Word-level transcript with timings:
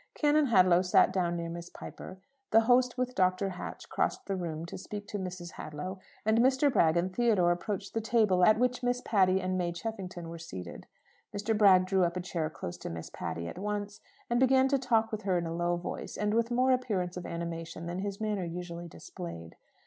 Canon 0.15 0.47
Hadlow 0.47 0.81
sat 0.81 1.13
down 1.13 1.35
near 1.37 1.47
Miss 1.47 1.69
Piper; 1.69 2.17
the 2.49 2.61
host 2.61 2.97
with 2.97 3.13
Dr. 3.13 3.49
Hatch 3.49 3.87
crossed 3.87 4.25
the 4.25 4.35
room 4.35 4.65
to 4.65 4.75
speak 4.75 5.07
to 5.09 5.19
Mrs. 5.19 5.51
Hadlow, 5.59 5.99
and 6.25 6.39
Mr. 6.39 6.73
Bragg 6.73 6.97
and 6.97 7.15
Theodore 7.15 7.51
approached 7.51 7.93
the 7.93 8.01
table, 8.01 8.43
at 8.43 8.57
which 8.57 8.81
Miss 8.81 8.99
Patty 9.05 9.39
and 9.39 9.59
May 9.59 9.71
Cheffington 9.71 10.27
were 10.29 10.39
seated. 10.39 10.87
Mr. 11.37 11.55
Bragg 11.55 11.85
drew 11.85 12.03
up 12.03 12.17
a 12.17 12.19
chair 12.19 12.49
close 12.49 12.77
to 12.79 12.89
Miss 12.89 13.11
Patty 13.11 13.47
at 13.47 13.59
once, 13.59 14.01
and 14.27 14.39
began 14.39 14.67
to 14.69 14.79
talk 14.79 15.11
with 15.11 15.21
her 15.21 15.37
in 15.37 15.45
a 15.45 15.53
low 15.53 15.75
voice, 15.75 16.17
and 16.17 16.33
with 16.33 16.49
more 16.49 16.71
appearance 16.71 17.15
of 17.15 17.27
animation 17.27 17.85
than 17.85 17.99
his 17.99 18.19
manner 18.19 18.43
usually 18.43 18.87
displayed. 18.87 19.55